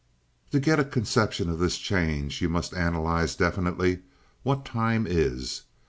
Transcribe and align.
"To 0.51 0.59
get 0.59 0.79
a 0.79 0.83
conception 0.83 1.47
of 1.47 1.59
this 1.59 1.77
change 1.77 2.41
you 2.41 2.49
must 2.49 2.73
analyze 2.73 3.35
definitely 3.35 3.99
what 4.41 4.65
time 4.65 5.05
is. 5.07 5.65